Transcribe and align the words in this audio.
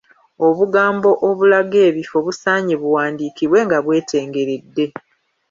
Obugambo 0.47 1.09
obulaga 1.27 1.77
ebifo 1.89 2.17
busaanye 2.25 2.73
buwandiikibwe 2.81 3.59
nga 3.65 3.77
bwetengeredde. 3.85 4.85